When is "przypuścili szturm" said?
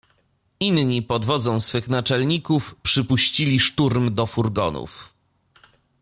2.83-4.13